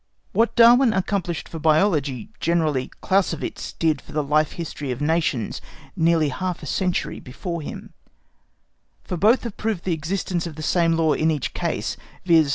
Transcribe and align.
What 0.31 0.55
Darwin 0.55 0.93
accomplished 0.93 1.47
for 1.47 1.59
Biology 1.59 2.31
generally 2.39 2.89
Clausewitz 3.01 3.73
did 3.73 4.01
for 4.01 4.13
the 4.13 4.23
Life 4.23 4.53
History 4.53 4.89
of 4.89 4.99
Nations 4.99 5.61
nearly 5.95 6.29
half 6.29 6.63
a 6.63 6.65
century 6.65 7.19
before 7.19 7.61
him, 7.61 7.93
for 9.03 9.15
both 9.15 9.43
have 9.43 9.57
proved 9.57 9.83
the 9.83 9.93
existence 9.93 10.47
of 10.47 10.55
the 10.55 10.63
same 10.63 10.93
law 10.93 11.13
in 11.13 11.29
each 11.29 11.53
case, 11.53 11.97
viz. 12.25 12.49